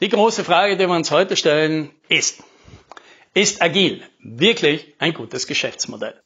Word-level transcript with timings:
Die 0.00 0.08
große 0.08 0.42
Frage, 0.42 0.76
die 0.76 0.88
wir 0.88 0.94
uns 0.94 1.12
heute 1.12 1.36
stellen, 1.36 1.90
ist, 2.08 2.42
ist 3.32 3.62
agil 3.62 4.02
wirklich 4.18 4.92
ein 4.98 5.14
gutes 5.14 5.46
Geschäftsmodell? 5.46 6.20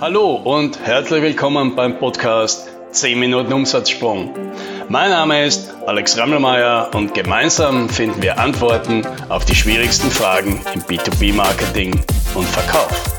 Hallo 0.00 0.34
und 0.36 0.78
herzlich 0.80 1.22
willkommen 1.22 1.76
beim 1.76 1.98
Podcast 1.98 2.70
10 2.92 3.20
Minuten 3.20 3.52
Umsatzsprung. 3.52 4.34
Mein 4.88 5.10
Name 5.10 5.44
ist 5.44 5.70
Alex 5.86 6.16
Rammelmeier 6.16 6.90
und 6.94 7.12
gemeinsam 7.12 7.90
finden 7.90 8.22
wir 8.22 8.38
Antworten 8.38 9.06
auf 9.28 9.44
die 9.44 9.54
schwierigsten 9.54 10.10
Fragen 10.10 10.62
im 10.72 10.80
B2B-Marketing 10.82 11.92
und 12.34 12.46
Verkauf. 12.48 13.13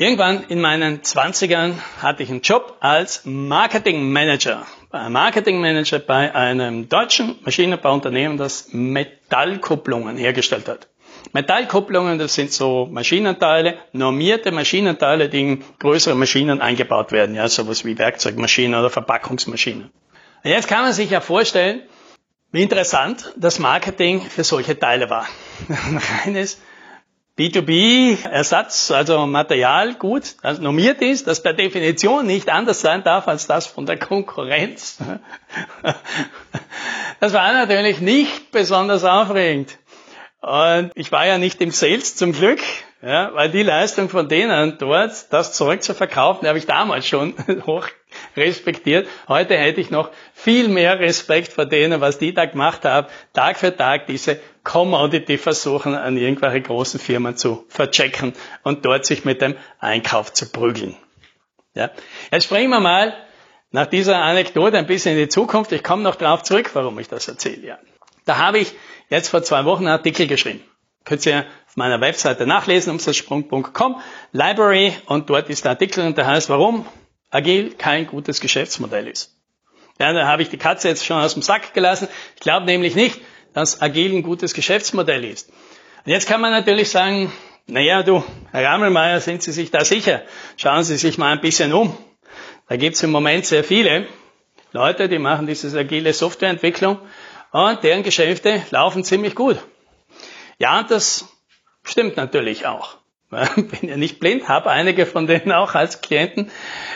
Irgendwann 0.00 0.44
in 0.48 0.62
meinen 0.62 1.02
20ern 1.02 1.74
hatte 2.00 2.22
ich 2.22 2.30
einen 2.30 2.40
Job 2.40 2.78
als 2.80 3.26
Marketing 3.26 4.10
Manager. 4.10 4.66
Marketing 5.10 5.60
Manager 5.60 5.98
bei 5.98 6.34
einem 6.34 6.88
deutschen 6.88 7.38
Maschinenbauunternehmen, 7.44 8.38
das 8.38 8.68
Metallkupplungen 8.72 10.16
hergestellt 10.16 10.68
hat. 10.68 10.88
Metallkupplungen, 11.34 12.18
das 12.18 12.32
sind 12.32 12.50
so 12.50 12.88
Maschinenteile, 12.90 13.76
normierte 13.92 14.52
Maschinenteile, 14.52 15.28
die 15.28 15.40
in 15.42 15.64
größere 15.78 16.14
Maschinen 16.14 16.62
eingebaut 16.62 17.12
werden, 17.12 17.34
ja, 17.34 17.46
sowas 17.46 17.84
wie 17.84 17.98
Werkzeugmaschinen 17.98 18.80
oder 18.80 18.88
Verpackungsmaschinen. 18.88 19.90
Jetzt 20.42 20.66
kann 20.66 20.80
man 20.80 20.94
sich 20.94 21.10
ja 21.10 21.20
vorstellen, 21.20 21.82
wie 22.52 22.62
interessant 22.62 23.34
das 23.36 23.58
Marketing 23.58 24.22
für 24.22 24.44
solche 24.44 24.78
Teile 24.78 25.10
war. 25.10 25.26
Ein 25.68 26.00
reines 26.24 26.58
B2B-Ersatz, 27.40 28.90
also 28.90 29.24
Material 29.24 29.94
gut, 29.94 30.34
das 30.42 30.58
normiert 30.58 31.00
ist, 31.00 31.26
das 31.26 31.42
per 31.42 31.54
Definition 31.54 32.26
nicht 32.26 32.50
anders 32.50 32.82
sein 32.82 33.02
darf 33.02 33.28
als 33.28 33.46
das 33.46 33.66
von 33.66 33.86
der 33.86 33.98
Konkurrenz. 33.98 34.98
Das 37.18 37.32
war 37.32 37.52
natürlich 37.52 38.00
nicht 38.00 38.50
besonders 38.50 39.04
aufregend. 39.04 39.78
Und 40.40 40.90
ich 40.94 41.12
war 41.12 41.26
ja 41.26 41.38
nicht 41.38 41.60
im 41.60 41.70
Sales 41.70 42.16
zum 42.16 42.32
Glück, 42.32 42.60
ja, 43.02 43.32
weil 43.34 43.50
die 43.50 43.62
Leistung 43.62 44.10
von 44.10 44.28
denen 44.28 44.76
dort, 44.78 45.32
das 45.32 45.54
zurück 45.54 45.82
zu 45.82 45.94
verkaufen, 45.94 46.46
habe 46.46 46.58
ich 46.58 46.66
damals 46.66 47.06
schon 47.06 47.34
hoch 47.66 47.88
respektiert. 48.36 49.08
Heute 49.26 49.56
hätte 49.56 49.80
ich 49.80 49.90
noch 49.90 50.10
viel 50.34 50.68
mehr 50.68 50.98
Respekt 51.00 51.52
vor 51.52 51.64
denen, 51.64 52.02
was 52.02 52.18
die 52.18 52.34
da 52.34 52.44
gemacht 52.44 52.84
haben, 52.84 53.06
Tag 53.32 53.58
für 53.58 53.74
Tag 53.74 54.06
diese 54.06 54.38
Commodity 54.64 55.38
versuchen, 55.38 55.94
an 55.94 56.18
irgendwelche 56.18 56.60
großen 56.60 57.00
Firmen 57.00 57.36
zu 57.36 57.64
verchecken 57.68 58.34
und 58.64 58.84
dort 58.84 59.06
sich 59.06 59.24
mit 59.24 59.40
dem 59.40 59.56
Einkauf 59.78 60.34
zu 60.34 60.50
prügeln. 60.50 60.94
Ja. 61.74 61.90
Jetzt 62.30 62.44
springen 62.44 62.70
wir 62.70 62.80
mal 62.80 63.14
nach 63.70 63.86
dieser 63.86 64.18
Anekdote 64.18 64.76
ein 64.76 64.86
bisschen 64.86 65.12
in 65.12 65.18
die 65.18 65.28
Zukunft. 65.28 65.72
Ich 65.72 65.82
komme 65.82 66.02
noch 66.02 66.16
darauf 66.16 66.42
zurück, 66.42 66.70
warum 66.74 66.98
ich 66.98 67.08
das 67.08 67.28
erzähle. 67.28 67.66
Ja. 67.66 67.78
Da 68.26 68.36
habe 68.36 68.58
ich 68.58 68.74
jetzt 69.08 69.28
vor 69.28 69.42
zwei 69.42 69.64
Wochen 69.64 69.86
einen 69.86 69.96
Artikel 69.96 70.26
geschrieben. 70.26 70.62
Könnt 71.04 71.24
ihr 71.26 71.46
auf 71.66 71.76
meiner 71.76 72.00
Webseite 72.00 72.46
nachlesen, 72.46 72.92
umsatzsprung.com, 72.92 74.00
Library, 74.32 74.92
und 75.06 75.30
dort 75.30 75.48
ist 75.48 75.64
der 75.64 75.72
Artikel 75.72 76.06
und 76.06 76.18
der 76.18 76.26
heißt, 76.26 76.48
warum 76.48 76.86
agil 77.30 77.74
kein 77.74 78.06
gutes 78.06 78.40
Geschäftsmodell 78.40 79.08
ist. 79.08 79.36
Ja, 79.98 80.12
da 80.12 80.26
habe 80.26 80.42
ich 80.42 80.48
die 80.48 80.56
Katze 80.56 80.88
jetzt 80.88 81.04
schon 81.04 81.18
aus 81.18 81.34
dem 81.34 81.42
Sack 81.42 81.74
gelassen. 81.74 82.08
Ich 82.34 82.40
glaube 82.40 82.66
nämlich 82.66 82.94
nicht, 82.94 83.20
dass 83.52 83.82
agil 83.82 84.14
ein 84.14 84.22
gutes 84.22 84.54
Geschäftsmodell 84.54 85.24
ist. 85.24 85.50
Und 86.04 86.12
jetzt 86.12 86.26
kann 86.26 86.40
man 86.40 86.52
natürlich 86.52 86.90
sagen, 86.90 87.32
naja, 87.66 88.02
du, 88.02 88.24
Herr 88.50 88.64
Rammelmeier, 88.64 89.20
sind 89.20 89.42
Sie 89.42 89.52
sich 89.52 89.70
da 89.70 89.84
sicher? 89.84 90.22
Schauen 90.56 90.82
Sie 90.82 90.96
sich 90.96 91.18
mal 91.18 91.32
ein 91.32 91.40
bisschen 91.40 91.72
um. 91.72 91.96
Da 92.68 92.76
gibt 92.76 92.96
es 92.96 93.02
im 93.02 93.10
Moment 93.10 93.46
sehr 93.46 93.62
viele 93.62 94.06
Leute, 94.72 95.08
die 95.08 95.18
machen 95.18 95.46
diese 95.46 95.76
agile 95.78 96.12
Softwareentwicklung 96.12 96.98
und 97.52 97.82
deren 97.82 98.02
Geschäfte 98.02 98.62
laufen 98.70 99.04
ziemlich 99.04 99.34
gut. 99.34 99.58
Ja, 100.60 100.82
das 100.82 101.26
stimmt 101.82 102.18
natürlich 102.18 102.66
auch. 102.66 102.98
Bin 103.30 103.88
ja 103.88 103.96
nicht 103.96 104.20
blind, 104.20 104.46
habe 104.46 104.70
einige 104.70 105.06
von 105.06 105.26
denen 105.26 105.52
auch 105.52 105.74
als 105.74 106.02
Klienten. 106.02 106.50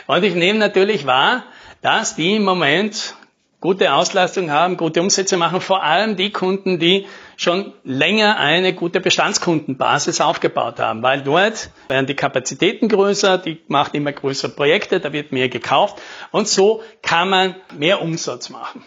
Und 0.07 0.23
ich 0.23 0.35
nehme 0.35 0.59
natürlich 0.59 1.07
wahr, 1.07 1.45
dass 1.81 2.15
die 2.15 2.37
im 2.37 2.45
Moment 2.45 3.15
gute 3.61 3.95
Auslastung 3.95 4.51
haben, 4.51 4.77
gute 4.77 5.01
Umsätze 5.01 5.39
machen, 5.39 5.63
vor 5.63 5.83
allem 5.83 6.17
die 6.17 6.31
Kunden, 6.31 6.79
die 6.79 7.07
schon 7.39 7.73
länger 7.85 8.37
eine 8.37 8.75
gute 8.75 9.01
Bestandskundenbasis 9.01 10.21
aufgebaut 10.21 10.79
haben, 10.79 11.03
weil 11.03 11.23
dort 11.23 11.71
werden 11.89 12.07
die 12.07 12.15
Kapazitäten 12.15 12.91
größer, 12.91 13.39
die 13.39 13.63
macht 13.69 13.95
immer 13.95 14.13
größere 14.13 14.53
Projekte, 14.53 15.01
da 15.01 15.15
wird 15.15 15.33
mehr 15.33 15.49
gekauft 15.49 16.03
und 16.33 16.49
so 16.49 16.83
kann 17.01 17.31
man 17.31 17.55
mehr 17.79 18.03
Umsatz 18.03 18.51
machen. 18.51 18.85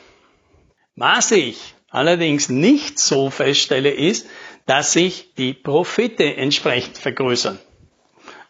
Was 0.96 1.32
ich 1.32 1.74
allerdings 1.90 2.50
nicht 2.50 3.00
so 3.00 3.30
feststelle, 3.30 3.90
ist, 3.90 4.28
dass 4.68 4.92
sich 4.92 5.34
die 5.36 5.54
Profite 5.54 6.36
entsprechend 6.36 6.98
vergrößern. 6.98 7.58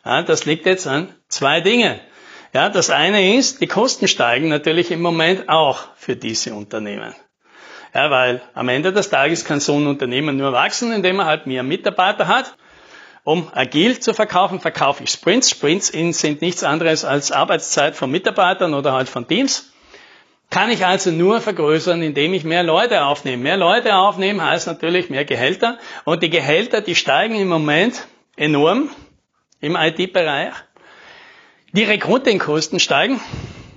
Ja, 0.04 0.24
das 0.24 0.46
liegt 0.46 0.66
jetzt 0.66 0.88
an 0.88 1.14
zwei 1.30 1.62
Dingen. 1.62 2.00
Ja, 2.54 2.70
das 2.70 2.90
eine 2.90 3.36
ist, 3.36 3.62
die 3.62 3.68
Kosten 3.68 4.08
steigen 4.08 4.50
natürlich 4.50 4.92
im 4.92 5.02
Moment 5.02 5.48
auch 5.48 5.80
für 5.96 6.16
diese 6.16 6.54
Unternehmen. 6.56 7.14
Ja, 7.94 8.10
weil 8.10 8.42
am 8.54 8.68
Ende 8.70 8.92
des 8.92 9.10
Tages 9.10 9.46
kann 9.46 9.60
so 9.60 9.78
ein 9.78 9.88
Unternehmen 9.88 10.38
nur 10.38 10.54
wachsen, 10.54 10.92
indem 10.92 11.20
er 11.20 11.26
halt 11.26 11.46
mehr 11.48 11.64
Mitarbeiter 11.64 12.28
hat. 12.28 12.56
Um 13.24 13.52
agil 13.54 14.00
zu 14.00 14.14
verkaufen, 14.14 14.60
verkaufe 14.60 15.04
ich 15.04 15.12
Sprints. 15.12 15.52
Sprints 15.52 15.88
sind 15.88 16.42
nichts 16.42 16.64
anderes 16.64 17.06
als 17.06 17.32
Arbeitszeit 17.32 17.96
von 17.96 18.10
Mitarbeitern 18.10 18.74
oder 18.74 18.94
halt 18.94 19.10
von 19.10 19.28
Teams. 19.28 19.72
Kann 20.50 20.72
ich 20.72 20.86
also 20.86 21.12
nur 21.12 21.42
vergrößern, 21.42 22.02
indem 22.02 22.34
ich 22.34 22.44
mehr 22.46 22.64
Leute 22.64 23.04
aufnehme. 23.06 23.44
Mehr 23.44 23.58
Leute 23.58 23.96
aufnehmen 23.96 24.42
heißt 24.42 24.68
natürlich 24.68 25.10
mehr 25.10 25.26
Gehälter. 25.26 25.78
Und 26.06 26.24
die 26.24 26.30
Gehälter, 26.30 26.82
die 26.82 26.96
steigen 26.96 27.36
im 27.36 27.50
Moment 27.50 28.08
enorm 28.38 28.90
im 29.60 29.76
IT-Bereich. 29.76 30.54
Die 31.74 31.84
Recruiting-Kosten 31.84 32.80
steigen. 32.80 33.20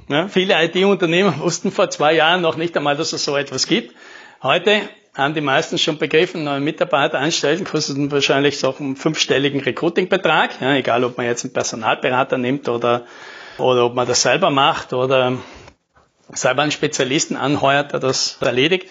Ja, 0.09 0.29
viele 0.29 0.55
IT-Unternehmen 0.63 1.41
wussten 1.41 1.73
vor 1.73 1.91
zwei 1.91 2.15
Jahren 2.15 2.41
noch 2.41 2.57
nicht 2.57 2.77
einmal, 2.77 2.97
dass 2.97 3.13
es 3.13 3.25
so 3.25 3.37
etwas 3.37 3.67
gibt. 3.67 3.95
Heute 4.43 4.83
haben 5.15 5.35
die 5.35 5.41
meisten 5.41 5.77
schon 5.77 5.99
begriffen, 5.99 6.45
neue 6.45 6.61
Mitarbeiter 6.61 7.19
einstellen, 7.19 7.65
kostet 7.65 7.97
wahrscheinlich 8.13 8.59
so 8.59 8.75
einen 8.77 8.95
fünfstelligen 8.95 9.61
Recruiting-Betrag. 9.61 10.61
Ja, 10.61 10.75
egal, 10.75 11.03
ob 11.05 11.17
man 11.17 11.27
jetzt 11.27 11.45
einen 11.45 11.53
Personalberater 11.53 12.39
nimmt 12.39 12.69
oder, 12.69 13.07
oder 13.59 13.87
ob 13.87 13.95
man 13.95 14.07
das 14.07 14.23
selber 14.23 14.51
macht 14.51 14.93
oder 14.93 15.37
selber 16.33 16.63
einen 16.63 16.73
Spezialisten 16.73 17.37
anheuert, 17.37 17.93
der 17.93 18.01
das 18.01 18.39
erledigt. 18.41 18.89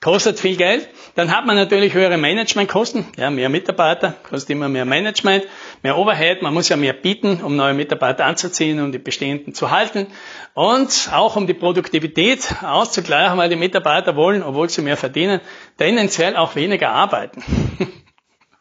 Kostet 0.00 0.38
viel 0.38 0.56
Geld. 0.56 0.86
Dann 1.14 1.34
hat 1.34 1.46
man 1.46 1.56
natürlich 1.56 1.94
höhere 1.94 2.18
Managementkosten. 2.18 3.06
Ja, 3.16 3.30
mehr 3.30 3.48
Mitarbeiter, 3.48 4.14
kostet 4.28 4.50
immer 4.50 4.68
mehr 4.68 4.84
Management, 4.84 5.46
mehr 5.82 5.96
Overhead. 5.96 6.42
Man 6.42 6.52
muss 6.52 6.68
ja 6.68 6.76
mehr 6.76 6.92
bieten, 6.92 7.42
um 7.42 7.56
neue 7.56 7.72
Mitarbeiter 7.72 8.26
anzuziehen 8.26 8.80
um 8.80 8.92
die 8.92 8.98
bestehenden 8.98 9.54
zu 9.54 9.70
halten. 9.70 10.08
Und 10.52 11.08
auch 11.10 11.36
um 11.36 11.46
die 11.46 11.54
Produktivität 11.54 12.54
auszugleichen, 12.62 13.38
weil 13.38 13.48
die 13.48 13.56
Mitarbeiter 13.56 14.14
wollen, 14.14 14.42
obwohl 14.42 14.68
sie 14.68 14.82
mehr 14.82 14.98
verdienen, 14.98 15.40
tendenziell 15.78 16.36
auch 16.36 16.54
weniger 16.54 16.90
arbeiten. 16.90 17.42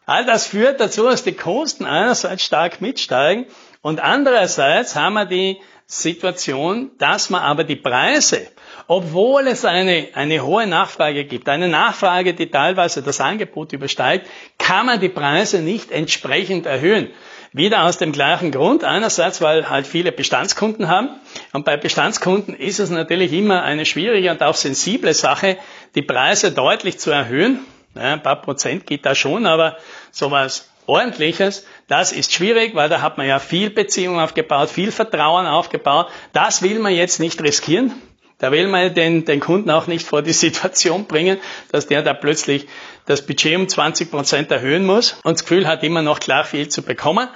All 0.05 0.25
das 0.25 0.47
führt 0.47 0.79
dazu, 0.79 1.03
dass 1.03 1.23
die 1.23 1.33
Kosten 1.33 1.85
einerseits 1.85 2.43
stark 2.43 2.79
mitsteigen 2.79 3.47
und 3.81 4.01
andererseits 4.01 4.95
haben 4.95 5.13
wir 5.13 5.25
die 5.25 5.59
Situation, 6.01 6.91
dass 6.97 7.29
man 7.29 7.43
aber 7.43 7.63
die 7.63 7.75
Preise, 7.75 8.47
obwohl 8.87 9.47
es 9.47 9.63
eine, 9.63 10.07
eine 10.15 10.43
hohe 10.43 10.65
Nachfrage 10.65 11.25
gibt, 11.25 11.47
eine 11.47 11.67
Nachfrage, 11.67 12.33
die 12.33 12.49
teilweise 12.49 13.03
das 13.03 13.21
Angebot 13.21 13.73
übersteigt, 13.73 14.27
kann 14.57 14.87
man 14.87 14.99
die 14.99 15.09
Preise 15.09 15.59
nicht 15.61 15.91
entsprechend 15.91 16.65
erhöhen. 16.65 17.09
Wieder 17.51 17.83
aus 17.83 17.99
dem 17.99 18.11
gleichen 18.11 18.51
Grund. 18.51 18.83
Einerseits, 18.83 19.39
weil 19.39 19.69
halt 19.69 19.85
viele 19.85 20.11
Bestandskunden 20.11 20.87
haben. 20.87 21.09
Und 21.53 21.65
bei 21.65 21.77
Bestandskunden 21.77 22.55
ist 22.55 22.79
es 22.79 22.89
natürlich 22.89 23.31
immer 23.31 23.61
eine 23.61 23.85
schwierige 23.85 24.31
und 24.31 24.41
auch 24.41 24.55
sensible 24.55 25.13
Sache, 25.13 25.57
die 25.93 26.01
Preise 26.01 26.51
deutlich 26.51 26.97
zu 26.97 27.11
erhöhen. 27.11 27.59
Ja, 27.93 28.13
ein 28.13 28.23
paar 28.23 28.41
Prozent 28.41 28.87
geht 28.87 29.05
da 29.05 29.13
schon, 29.13 29.45
aber 29.45 29.77
sowas 30.11 30.72
Ordentliches, 30.85 31.65
das 31.87 32.11
ist 32.11 32.33
schwierig, 32.33 32.75
weil 32.75 32.89
da 32.89 33.01
hat 33.01 33.17
man 33.17 33.27
ja 33.27 33.39
viel 33.39 33.69
Beziehung 33.69 34.19
aufgebaut, 34.19 34.69
viel 34.69 34.91
Vertrauen 34.91 35.45
aufgebaut. 35.45 36.07
Das 36.33 36.61
will 36.61 36.79
man 36.79 36.93
jetzt 36.93 37.19
nicht 37.19 37.41
riskieren. 37.41 37.93
Da 38.39 38.51
will 38.51 38.67
man 38.67 38.93
den, 38.93 39.23
den 39.23 39.39
Kunden 39.39 39.69
auch 39.69 39.87
nicht 39.87 40.05
vor 40.05 40.21
die 40.21 40.33
Situation 40.33 41.05
bringen, 41.05 41.39
dass 41.71 41.87
der 41.87 42.01
da 42.01 42.13
plötzlich 42.13 42.67
das 43.05 43.25
Budget 43.25 43.55
um 43.55 43.69
20 43.69 44.11
Prozent 44.11 44.51
erhöhen 44.51 44.85
muss 44.85 45.13
und 45.23 45.33
das 45.33 45.43
Gefühl 45.43 45.67
hat, 45.67 45.83
immer 45.83 46.01
noch 46.01 46.19
klar 46.19 46.43
viel 46.43 46.67
zu 46.67 46.81
bekommen. 46.81 47.29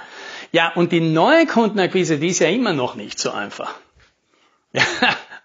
Ja, 0.52 0.72
und 0.74 0.92
die 0.92 1.00
neue 1.00 1.46
Kundenakquise, 1.46 2.18
die 2.18 2.28
ist 2.28 2.40
ja 2.40 2.48
immer 2.48 2.72
noch 2.72 2.94
nicht 2.94 3.18
so 3.18 3.30
einfach. 3.30 3.74
Ja, 4.74 4.84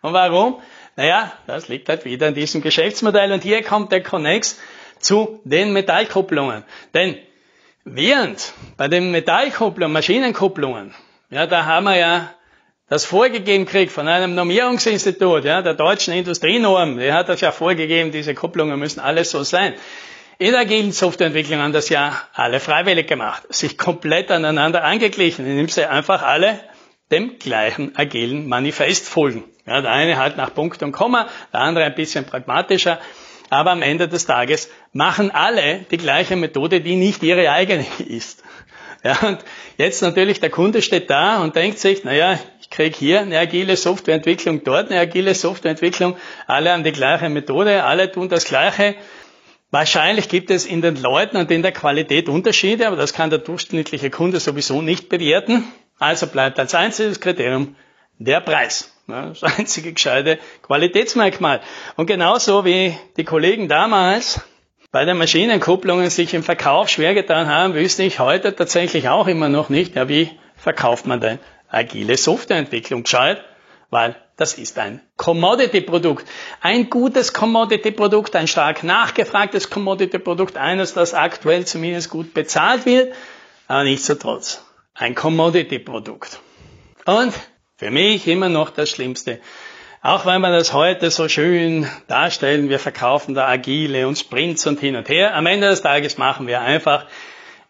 und 0.02 0.12
warum? 0.12 0.60
Naja, 0.98 1.32
das 1.48 1.70
liegt 1.70 1.88
halt 1.88 2.04
wieder 2.04 2.28
in 2.28 2.36
diesem 2.36 2.62
Geschäftsmodell. 2.62 3.32
Und 3.32 3.42
hier 3.42 3.64
kommt 3.64 3.94
der 3.94 4.04
Connex 4.04 4.60
zu 5.00 5.40
den 5.46 5.72
Metallkupplungen. 5.72 6.66
Denn 6.94 7.18
Während 7.86 8.54
bei 8.78 8.88
den 8.88 9.12
Metallkupplungen, 9.12 9.92
Maschinenkupplungen, 9.92 10.94
ja, 11.30 11.48
da 11.48 11.66
haben 11.66 11.84
wir 11.86 11.98
ja 11.98 12.34
das 12.88 13.06
vorgegeben 13.06 13.66
kriegt 13.66 13.92
von 13.92 14.08
einem 14.08 14.36
Normierungsinstitut, 14.36 15.44
ja, 15.44 15.62
der 15.62 15.74
deutschen 15.74 16.14
Industrienorm, 16.14 16.98
der 16.98 17.14
hat 17.14 17.28
das 17.28 17.42
ja 17.42 17.52
vorgegeben, 17.52 18.12
diese 18.12 18.36
Kupplungen 18.36 18.80
müssen 18.80 19.00
alles 19.00 19.32
so 19.32 19.44
sein. 19.44 19.74
In 20.38 20.52
der 20.52 20.62
agilen 20.62 20.92
Softwareentwicklung 20.92 21.60
haben 21.60 21.74
das 21.74 21.90
ja 21.90 22.22
alle 22.34 22.60
freiwillig 22.60 23.08
gemacht, 23.08 23.44
sich 23.54 23.78
komplett 23.78 24.32
aneinander 24.32 24.84
angeglichen, 24.84 25.46
indem 25.46 25.68
sie 25.68 25.86
einfach 25.86 26.24
alle 26.24 26.60
dem 27.12 27.38
gleichen 27.38 27.96
agilen 27.96 28.48
Manifest 28.48 29.08
folgen. 29.08 29.44
Ja, 29.66 29.82
der 29.82 29.92
eine 29.92 30.18
halt 30.18 30.38
nach 30.38 30.54
Punkt 30.54 30.84
und 30.84 30.92
Komma, 30.92 31.28
der 31.54 31.62
andere 31.62 31.86
ein 31.86 31.96
bisschen 31.96 32.26
pragmatischer, 32.26 33.00
aber 33.54 33.72
am 33.72 33.84
Ende 33.84 34.08
des 34.08 34.26
Tages 34.26 34.70
machen 34.94 35.30
alle 35.30 35.86
die 35.92 35.98
gleiche 35.98 36.36
Methode, 36.36 36.82
die 36.82 36.96
nicht 36.96 37.22
ihre 37.22 37.52
eigene 37.52 37.86
ist. 38.08 38.44
Ja, 39.04 39.20
und 39.28 39.40
jetzt 39.78 40.02
natürlich 40.02 40.40
der 40.40 40.50
Kunde 40.50 40.82
steht 40.82 41.10
da 41.10 41.42
und 41.42 41.56
denkt 41.56 41.78
sich, 41.78 42.04
naja, 42.04 42.40
ich 42.62 42.70
kriege 42.70 42.98
hier 42.98 43.20
eine 43.20 43.38
agile 43.38 43.76
Softwareentwicklung, 43.76 44.64
dort 44.64 44.90
eine 44.90 45.00
agile 45.00 45.36
Softwareentwicklung, 45.36 46.16
alle 46.48 46.72
haben 46.72 46.84
die 46.84 46.94
gleiche 46.94 47.30
Methode, 47.30 47.84
alle 47.84 48.12
tun 48.12 48.30
das 48.30 48.46
Gleiche. 48.46 48.96
Wahrscheinlich 49.70 50.30
gibt 50.30 50.50
es 50.50 50.66
in 50.66 50.82
den 50.82 50.96
Leuten 50.96 51.38
und 51.38 51.52
in 51.52 51.62
der 51.62 51.74
Qualität 51.74 52.30
Unterschiede, 52.30 52.88
aber 52.88 52.96
das 52.96 53.14
kann 53.14 53.30
der 53.30 53.40
durchschnittliche 53.40 54.10
Kunde 54.10 54.40
sowieso 54.40 54.82
nicht 54.82 55.10
bewerten. 55.10 55.66
Also 56.00 56.26
bleibt 56.28 56.58
als 56.60 56.74
einziges 56.74 57.20
Kriterium 57.20 57.76
der 58.18 58.40
Preis. 58.40 58.93
Das 59.08 59.44
einzige 59.44 59.94
gescheite 59.94 60.40
Qualitätsmerkmal. 60.62 61.62
Und 61.98 62.06
genauso 62.06 62.64
wie 62.64 62.98
die 63.18 63.26
Kollegen 63.26 63.68
damals 63.68 64.42
bei 64.92 65.06
den 65.06 65.18
Maschinenkupplungen 65.18 66.10
sich 66.10 66.34
im 66.34 66.44
Verkauf 66.44 66.88
schwer 66.88 67.14
getan 67.14 67.48
haben, 67.48 67.74
wüsste 67.74 68.04
ich 68.04 68.20
heute 68.20 68.56
tatsächlich 68.56 69.10
auch 69.10 69.28
immer 69.28 69.50
noch 69.50 69.70
nicht, 69.70 69.96
ja, 69.96 70.08
wie 70.08 70.32
verkauft 70.56 71.06
man 71.06 71.20
denn 71.20 71.40
agile 71.68 72.16
Softwareentwicklung 72.16 73.04
gescheit? 73.04 73.44
Weil 73.90 74.16
das 74.38 74.54
ist 74.54 74.80
ein 74.80 75.02
Commodity-Produkt. 75.18 76.28
Ein 76.62 76.90
gutes 76.90 77.34
Commodity-Produkt, 77.34 78.36
ein 78.36 78.48
stark 78.48 78.84
nachgefragtes 78.84 79.70
Commodity-Produkt, 79.70 80.58
eines, 80.58 80.94
das 80.94 81.14
aktuell 81.14 81.66
zumindest 81.66 82.10
gut 82.10 82.34
bezahlt 82.34 82.86
wird, 82.86 83.14
aber 83.68 83.84
nichtsdestotrotz 83.84 84.64
ein 84.96 85.14
Commodity-Produkt. 85.14 86.40
Und 87.06 87.34
für 87.76 87.92
mich 87.92 88.28
immer 88.28 88.50
noch 88.50 88.70
das 88.70 88.90
Schlimmste, 88.90 89.40
auch 90.02 90.26
wenn 90.26 90.42
wir 90.42 90.52
das 90.52 90.74
heute 90.74 91.10
so 91.12 91.30
schön 91.30 91.90
darstellen, 92.08 92.68
wir 92.68 92.80
verkaufen 92.80 93.36
da 93.36 93.48
Agile 93.48 94.06
und 94.06 94.18
Sprints 94.18 94.68
und 94.68 94.82
hin 94.82 94.98
und 94.98 95.08
her. 95.08 95.34
Am 95.34 95.46
Ende 95.46 95.70
des 95.70 95.82
Tages 95.82 96.18
machen 96.18 96.46
wir 96.46 96.60
einfach 96.60 97.06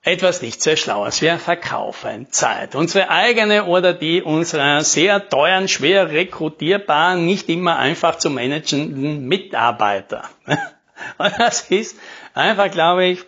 etwas 0.02 0.42
nicht 0.42 0.62
sehr 0.62 0.76
Schlaues. 0.76 1.22
Wir 1.22 1.38
verkaufen 1.38 2.32
Zeit. 2.32 2.74
Unsere 2.74 3.10
eigene 3.10 3.66
oder 3.66 3.94
die 3.94 4.24
unserer 4.24 4.84
sehr 4.84 5.30
teuren, 5.30 5.68
schwer 5.68 6.10
rekrutierbaren, 6.10 7.24
nicht 7.24 7.50
immer 7.50 7.78
einfach 7.78 8.18
zu 8.18 8.30
managenden 8.30 9.28
Mitarbeiter. 9.28 10.28
Und 11.18 11.34
das 11.38 11.70
ist 11.70 11.98
einfach, 12.34 12.72
glaube 12.72 13.06
ich, 13.06 13.20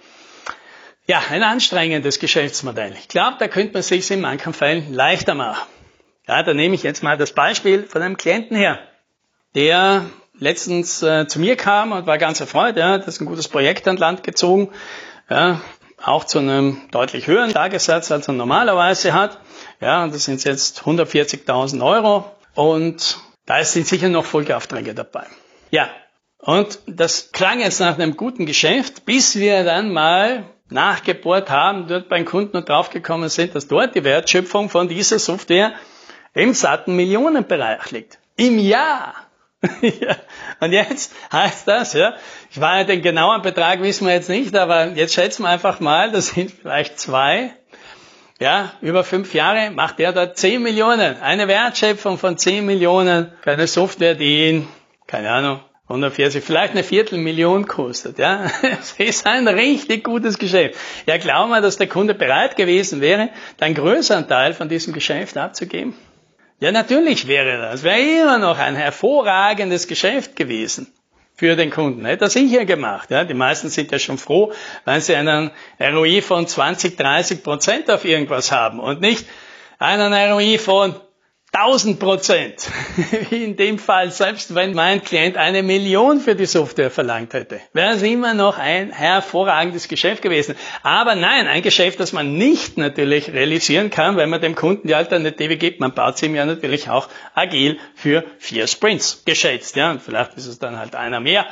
ja, 1.07 1.21
ein 1.29 1.43
anstrengendes 1.43 2.19
Geschäftsmodell. 2.19 2.93
Ich 2.97 3.07
glaube, 3.07 3.37
da 3.39 3.47
könnte 3.47 3.73
man 3.73 3.83
sich 3.83 4.09
in 4.09 4.21
manchen 4.21 4.53
Fällen 4.53 4.93
leichter 4.93 5.35
machen. 5.35 5.74
Ja, 6.27 6.43
da 6.43 6.53
nehme 6.53 6.75
ich 6.75 6.83
jetzt 6.83 7.03
mal 7.03 7.17
das 7.17 7.33
Beispiel 7.33 7.83
von 7.83 8.01
einem 8.01 8.17
Klienten 8.17 8.57
her 8.57 8.79
der 9.55 10.05
letztens 10.37 11.01
äh, 11.01 11.27
zu 11.27 11.39
mir 11.39 11.55
kam 11.55 11.93
und 11.93 12.05
war 12.05 12.17
ganz 12.17 12.39
erfreut, 12.41 12.75
ja, 12.77 12.97
das 12.97 13.07
ist 13.07 13.21
ein 13.21 13.25
gutes 13.25 13.47
Projekt 13.47 13.87
an 13.87 13.97
Land 13.97 14.23
gezogen, 14.23 14.69
ja, 15.29 15.61
auch 16.03 16.25
zu 16.25 16.39
einem 16.39 16.81
deutlich 16.91 17.27
höheren 17.27 17.53
Tagessatz, 17.53 18.11
als 18.11 18.27
er 18.27 18.33
normalerweise 18.33 19.13
hat. 19.13 19.39
Ja, 19.79 20.03
und 20.03 20.13
das 20.13 20.25
sind 20.25 20.43
jetzt 20.43 20.81
140.000 20.81 21.83
Euro 21.83 22.29
und 22.53 23.17
da 23.45 23.63
sind 23.63 23.87
sicher 23.87 24.09
noch 24.09 24.25
Folgeaufträge 24.25 24.93
dabei. 24.93 25.25
Ja, 25.71 25.89
und 26.39 26.79
das 26.85 27.31
klang 27.31 27.61
jetzt 27.61 27.79
nach 27.79 27.97
einem 27.97 28.17
guten 28.17 28.45
Geschäft, 28.45 29.05
bis 29.05 29.37
wir 29.37 29.63
dann 29.63 29.91
mal 29.91 30.43
nachgebohrt 30.69 31.49
haben, 31.49 31.87
dort 31.87 32.09
beim 32.09 32.25
Kunden 32.25 32.57
und 32.57 32.67
draufgekommen 32.67 33.29
sind, 33.29 33.55
dass 33.55 33.67
dort 33.67 33.95
die 33.95 34.03
Wertschöpfung 34.03 34.69
von 34.69 34.87
dieser 34.87 35.17
Software 35.17 35.73
im 36.35 36.53
satten 36.53 36.95
Millionenbereich 36.95 37.91
liegt. 37.91 38.19
Im 38.35 38.59
Jahr. 38.59 39.15
ja. 39.81 40.15
Und 40.59 40.73
jetzt 40.73 41.13
heißt 41.31 41.67
das, 41.67 41.93
ja, 41.93 42.15
ich 42.51 42.57
meine, 42.57 42.85
den 42.85 43.01
genauen 43.01 43.41
Betrag 43.41 43.81
wissen 43.81 44.05
wir 44.05 44.13
jetzt 44.13 44.29
nicht, 44.29 44.55
aber 44.55 44.89
jetzt 44.89 45.13
schätzen 45.13 45.43
wir 45.43 45.49
einfach 45.49 45.79
mal, 45.79 46.11
das 46.11 46.27
sind 46.27 46.51
vielleicht 46.51 46.99
zwei, 46.99 47.51
ja, 48.39 48.73
über 48.81 49.03
fünf 49.03 49.33
Jahre 49.33 49.71
macht 49.71 49.99
er 49.99 50.11
da 50.11 50.33
10 50.33 50.61
Millionen. 50.61 51.21
Eine 51.21 51.47
Wertschöpfung 51.47 52.17
von 52.17 52.37
10 52.37 52.65
Millionen 52.65 53.31
für 53.41 53.51
eine 53.51 53.67
Software, 53.67 54.15
die 54.15 54.49
ihn, 54.49 54.67
keine 55.07 55.31
Ahnung, 55.31 55.61
140, 55.87 56.43
vielleicht 56.43 56.73
eine 56.73 56.83
Viertelmillion 56.83 57.67
kostet, 57.67 58.17
ja. 58.17 58.47
Das 58.61 58.93
ist 58.97 59.25
ein 59.27 59.47
richtig 59.47 60.03
gutes 60.03 60.37
Geschäft. 60.39 60.75
Ja, 61.05 61.17
glauben 61.17 61.51
wir, 61.51 61.61
dass 61.61 61.77
der 61.77 61.87
Kunde 61.87 62.15
bereit 62.15 62.55
gewesen 62.55 63.01
wäre, 63.01 63.29
einen 63.59 63.75
größeren 63.75 64.27
Teil 64.27 64.53
von 64.53 64.67
diesem 64.67 64.93
Geschäft 64.93 65.37
abzugeben? 65.37 65.95
Ja, 66.59 66.71
natürlich 66.71 67.27
wäre 67.27 67.57
das. 67.57 67.83
Wäre 67.83 67.99
immer 67.99 68.37
noch 68.37 68.57
ein 68.57 68.75
hervorragendes 68.75 69.87
Geschäft 69.87 70.35
gewesen 70.35 70.91
für 71.35 71.55
den 71.55 71.69
Kunden. 71.69 72.05
Hätte 72.05 72.25
er 72.25 72.29
sicher 72.29 72.65
gemacht. 72.65 73.11
Ja. 73.11 73.25
Die 73.25 73.33
meisten 73.33 73.69
sind 73.69 73.91
ja 73.91 73.99
schon 73.99 74.17
froh, 74.17 74.53
wenn 74.85 75.01
sie 75.01 75.15
einen 75.15 75.51
ROI 75.79 76.21
von 76.21 76.47
20, 76.47 76.95
30 76.95 77.43
Prozent 77.43 77.91
auf 77.91 78.05
irgendwas 78.05 78.51
haben 78.51 78.79
und 78.79 79.01
nicht 79.01 79.25
einen 79.79 80.13
ROI 80.13 80.57
von 80.57 80.95
1000 81.55 81.99
Prozent. 81.99 82.69
Wie 83.29 83.43
in 83.45 83.55
dem 83.55 83.79
Fall, 83.79 84.11
selbst 84.11 84.55
wenn 84.55 84.73
mein 84.73 85.01
Klient 85.01 85.37
eine 85.37 85.63
Million 85.63 86.19
für 86.19 86.35
die 86.35 86.45
Software 86.45 86.91
verlangt 86.91 87.33
hätte, 87.33 87.61
wäre 87.71 87.93
es 87.93 88.01
immer 88.01 88.33
noch 88.33 88.57
ein 88.57 88.91
hervorragendes 88.91 89.87
Geschäft 89.87 90.21
gewesen. 90.21 90.55
Aber 90.83 91.15
nein, 91.15 91.47
ein 91.47 91.61
Geschäft, 91.61 92.01
das 92.01 92.11
man 92.11 92.33
nicht 92.33 92.77
natürlich 92.77 93.31
realisieren 93.31 93.89
kann, 93.89 94.17
wenn 94.17 94.29
man 94.29 94.41
dem 94.41 94.55
Kunden 94.55 94.89
die 94.89 94.95
Alternative 94.95 95.55
gibt. 95.55 95.79
Man 95.79 95.93
baut 95.93 96.17
sie 96.17 96.25
ihm 96.25 96.35
ja 96.35 96.45
natürlich 96.45 96.89
auch 96.89 97.07
agil 97.33 97.79
für 97.95 98.25
vier 98.37 98.67
Sprints 98.67 99.23
geschätzt. 99.25 99.77
Ja, 99.77 99.91
und 99.91 100.01
vielleicht 100.01 100.33
ist 100.33 100.47
es 100.47 100.59
dann 100.59 100.77
halt 100.77 100.93
einer 100.95 101.21
mehr. 101.21 101.45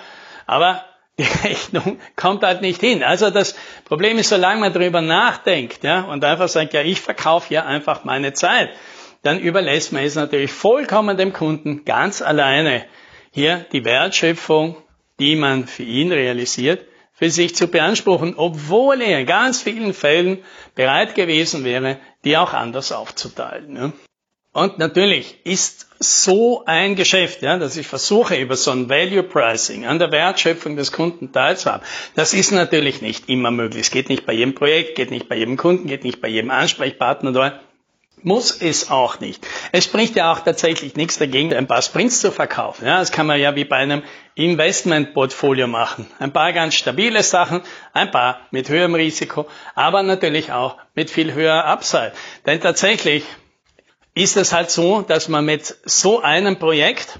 Aber 0.46 0.84
die 1.18 1.48
Rechnung 1.48 2.00
kommt 2.18 2.44
halt 2.44 2.62
nicht 2.62 2.82
hin. 2.82 3.04
Also 3.04 3.30
das 3.30 3.56
Problem 3.86 4.18
ist, 4.18 4.30
solange 4.30 4.60
man 4.60 4.74
darüber 4.74 5.00
nachdenkt, 5.00 5.84
ja, 5.84 6.02
und 6.02 6.26
einfach 6.26 6.50
sagt, 6.50 6.74
ja, 6.74 6.82
ich 6.82 7.00
verkaufe 7.00 7.48
hier 7.48 7.66
einfach 7.66 8.04
meine 8.04 8.34
Zeit, 8.34 8.72
dann 9.24 9.40
überlässt 9.40 9.92
man 9.92 10.04
es 10.04 10.16
natürlich 10.16 10.52
vollkommen 10.52 11.18
dem 11.18 11.34
Kunden 11.34 11.86
ganz 11.86 12.22
alleine, 12.22 12.86
hier 13.32 13.66
die 13.72 13.84
Wertschöpfung, 13.84 14.78
die 15.20 15.36
man 15.36 15.66
für 15.66 15.84
ihn 15.84 16.12
realisiert, 16.12 16.86
für 17.14 17.30
sich 17.30 17.56
zu 17.56 17.68
beanspruchen, 17.68 18.36
obwohl 18.36 19.02
er 19.02 19.20
in 19.20 19.26
ganz 19.26 19.62
vielen 19.62 19.94
Fällen 19.94 20.40
bereit 20.76 21.16
gewesen 21.16 21.64
wäre, 21.64 21.98
die 22.26 22.38
auch 22.38 22.54
anders 22.54 22.92
aufzuteilen. 22.92 23.94
Und 24.52 24.78
natürlich 24.78 25.38
ist 25.46 25.88
so 26.00 26.64
ein 26.66 26.96
Geschäft, 26.96 27.42
ja, 27.42 27.58
dass 27.58 27.76
ich 27.76 27.88
versuche, 27.88 28.36
über 28.36 28.56
so 28.56 28.70
ein 28.70 28.88
Value 28.88 29.24
Pricing 29.24 29.86
an 29.86 29.98
der 29.98 30.12
Wertschöpfung 30.12 30.76
des 30.76 30.92
Kunden 30.92 31.32
teilzuhaben, 31.32 31.86
das 32.14 32.36
ist 32.36 32.52
natürlich 32.52 33.02
nicht 33.02 33.30
immer 33.30 33.50
möglich. 33.50 33.82
Es 33.82 33.92
geht 33.92 34.10
nicht 34.10 34.28
bei 34.28 34.34
jedem 34.34 34.54
Projekt, 34.54 34.96
geht 34.96 35.10
nicht 35.10 35.28
bei 35.28 35.38
jedem 35.38 35.58
Kunden, 35.58 35.88
geht 35.88 36.04
nicht 36.04 36.22
bei 36.22 36.28
jedem 36.28 36.52
Ansprechpartner. 36.52 37.62
Muss 38.24 38.62
es 38.62 38.90
auch 38.90 39.20
nicht. 39.20 39.46
Es 39.74 39.84
spricht 39.84 40.16
ja 40.16 40.32
auch 40.32 40.40
tatsächlich 40.40 40.96
nichts 40.96 41.18
dagegen, 41.18 41.54
ein 41.54 41.68
paar 41.68 41.82
Sprints 41.82 42.22
zu 42.22 42.32
verkaufen. 42.32 42.86
Ja, 42.86 43.00
das 43.00 43.12
kann 43.12 43.28
man 43.28 43.40
ja 43.40 43.56
wie 43.56 43.66
bei 43.66 43.76
einem 43.76 44.02
Investmentportfolio 44.36 45.68
machen. 45.68 46.08
Ein 46.20 46.32
paar 46.32 46.54
ganz 46.54 46.76
stabile 46.76 47.22
Sachen, 47.22 47.62
ein 47.92 48.12
paar 48.12 48.40
mit 48.52 48.70
höherem 48.70 48.96
Risiko, 48.96 49.46
aber 49.76 50.04
natürlich 50.04 50.54
auch 50.54 50.78
mit 50.96 51.10
viel 51.10 51.34
höherer 51.34 51.66
Upside. 51.66 52.14
Denn 52.46 52.62
tatsächlich 52.62 53.26
ist 54.16 54.38
es 54.38 54.54
halt 54.54 54.72
so, 54.72 55.02
dass 55.02 55.28
man 55.28 55.44
mit 55.44 55.76
so 55.84 56.22
einem 56.22 56.58
Projekt 56.58 57.20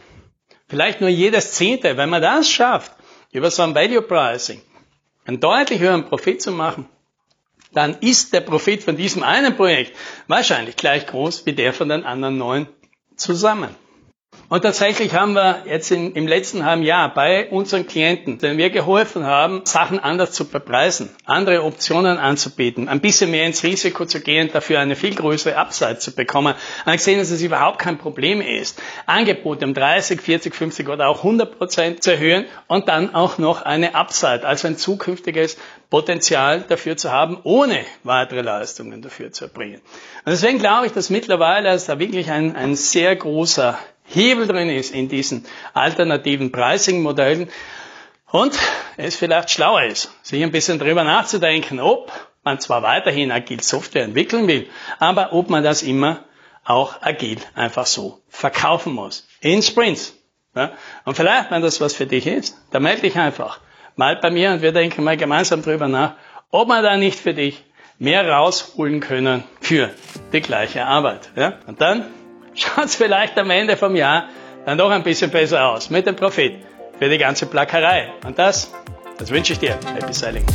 vielleicht 0.70 1.02
nur 1.02 1.10
jedes 1.10 1.52
Zehnte, 1.52 1.98
wenn 1.98 2.10
man 2.10 2.22
das 2.22 2.50
schafft, 2.50 2.94
über 3.32 3.52
so 3.52 3.64
ein 3.64 3.76
Value 3.76 4.02
Pricing 4.02 4.62
einen 5.26 5.40
deutlich 5.40 5.80
höheren 5.80 6.06
Profit 6.06 6.42
zu 6.42 6.52
machen, 6.52 6.88
dann 7.74 7.98
ist 8.00 8.34
der 8.34 8.42
Profit 8.42 8.84
von 8.84 8.96
diesem 8.96 9.24
einen 9.24 9.56
Projekt 9.56 9.96
wahrscheinlich 10.28 10.76
gleich 10.76 11.06
groß 11.08 11.46
wie 11.46 11.54
der 11.54 11.74
von 11.74 11.90
den 11.90 12.04
anderen 12.04 12.38
neun 12.38 12.68
zusammen. 13.16 13.76
Und 14.54 14.62
tatsächlich 14.62 15.16
haben 15.16 15.34
wir 15.34 15.64
jetzt 15.66 15.90
in, 15.90 16.14
im 16.14 16.28
letzten 16.28 16.64
halben 16.64 16.84
Jahr 16.84 17.12
bei 17.12 17.50
unseren 17.50 17.88
Klienten, 17.88 18.38
denen 18.38 18.60
wir 18.60 18.70
geholfen 18.70 19.26
haben, 19.26 19.62
Sachen 19.66 19.98
anders 19.98 20.32
zu 20.32 20.46
bepreisen, 20.46 21.10
andere 21.26 21.64
Optionen 21.64 22.20
anzubieten, 22.20 22.88
ein 22.88 23.02
bisschen 23.02 23.32
mehr 23.32 23.48
ins 23.48 23.64
Risiko 23.64 24.06
zu 24.06 24.22
gehen, 24.22 24.52
dafür 24.54 24.80
eine 24.80 24.96
viel 24.96 25.16
größere 25.16 25.58
Upside 25.58 25.98
zu 25.98 26.14
bekommen, 26.14 26.54
haben 26.86 26.92
gesehen, 26.92 27.18
dass 27.18 27.32
es 27.32 27.42
überhaupt 27.42 27.80
kein 27.80 27.98
Problem 27.98 28.42
ist, 28.42 28.80
Angebote 29.08 29.66
um 29.66 29.74
30, 29.74 30.22
40, 30.22 30.54
50 30.54 30.88
oder 30.88 31.08
auch 31.08 31.24
100 31.24 31.58
Prozent 31.58 32.04
zu 32.04 32.12
erhöhen 32.12 32.46
und 32.68 32.90
dann 32.90 33.16
auch 33.16 33.40
noch 33.40 33.64
eine 33.64 33.96
Upside, 33.96 34.46
also 34.46 34.68
ein 34.68 34.78
zukünftiges 34.78 35.58
Potenzial 35.90 36.62
dafür 36.62 36.96
zu 36.96 37.12
haben, 37.12 37.40
ohne 37.42 37.80
weitere 38.04 38.42
Leistungen 38.42 39.02
dafür 39.02 39.32
zu 39.32 39.46
erbringen. 39.46 39.82
Und 40.26 40.32
deswegen 40.32 40.60
glaube 40.60 40.86
ich, 40.86 40.92
dass 40.92 41.10
mittlerweile 41.10 41.70
es 41.70 41.86
da 41.86 41.98
wirklich 41.98 42.30
ein, 42.30 42.56
ein 42.56 42.76
sehr 42.76 43.16
großer 43.16 43.80
Hebel 44.14 44.48
drin 44.48 44.70
ist 44.70 44.94
in 44.94 45.10
diesen 45.10 45.46
alternativen 45.74 46.52
Pricing-Modellen 46.52 47.50
und 48.32 48.58
es 48.98 49.16
vielleicht 49.16 49.52
schlauer 49.52 49.84
ist, 49.84 50.12
sich 50.24 50.44
ein 50.44 50.52
bisschen 50.52 50.80
drüber 50.80 51.04
nachzudenken, 51.04 51.80
ob 51.80 52.12
man 52.44 52.60
zwar 52.60 52.82
weiterhin 52.82 53.32
agil 53.32 53.62
Software 53.62 54.04
entwickeln 54.04 54.48
will, 54.48 54.68
aber 55.00 55.34
ob 55.34 55.50
man 55.50 55.64
das 55.64 55.84
immer 55.84 56.24
auch 56.66 57.02
agil 57.02 57.38
einfach 57.56 57.86
so 57.86 58.22
verkaufen 58.30 58.94
muss. 58.94 59.28
In 59.42 59.62
Sprints. 59.62 60.16
Ja? 60.56 60.72
Und 61.06 61.16
vielleicht, 61.16 61.52
wenn 61.52 61.62
das 61.62 61.82
was 61.82 61.94
für 61.94 62.06
dich 62.06 62.28
ist, 62.28 62.58
dann 62.72 62.84
melde 62.84 63.02
dich 63.02 63.18
einfach 63.18 63.60
mal 63.96 64.16
bei 64.16 64.32
mir 64.32 64.52
und 64.52 64.62
wir 64.62 64.72
denken 64.72 65.04
mal 65.04 65.18
gemeinsam 65.18 65.62
drüber 65.62 65.88
nach, 65.88 66.16
ob 66.50 66.68
wir 66.68 66.82
da 66.82 66.98
nicht 66.98 67.20
für 67.20 67.34
dich 67.34 67.64
mehr 68.00 68.28
rausholen 68.28 69.00
können 69.00 69.44
für 69.62 69.92
die 70.32 70.42
gleiche 70.42 70.86
Arbeit. 70.86 71.30
Ja? 71.36 71.60
Und 71.68 71.82
dann 71.82 72.06
schaut 72.56 72.86
es 72.86 72.96
vielleicht 72.96 73.38
am 73.38 73.50
Ende 73.50 73.78
vom 73.78 73.96
Jahr 73.96 74.30
dann 74.66 74.78
doch 74.78 74.92
ein 74.92 75.04
bisschen 75.04 75.32
besser 75.32 75.70
aus 75.70 75.90
mit 75.90 76.08
dem 76.08 76.16
Profit 76.16 76.56
für 77.00 77.10
die 77.10 77.18
ganze 77.18 77.46
Plackerei. 77.46 78.10
Und 78.26 78.40
das, 78.40 78.72
das 79.18 79.30
wünsche 79.32 79.54
ich 79.54 79.60
dir. 79.60 79.78
Happy 79.96 80.14
Sailing. 80.14 80.46